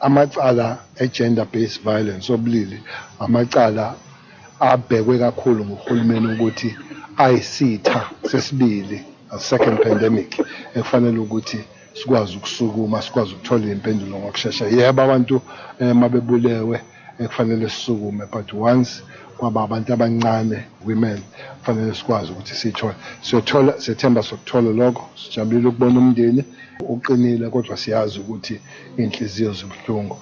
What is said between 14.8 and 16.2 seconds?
abantu uma